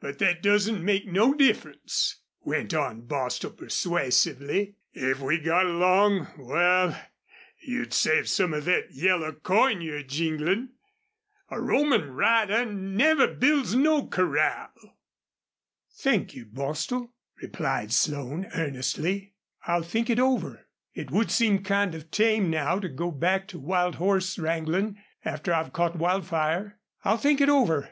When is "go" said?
22.90-23.10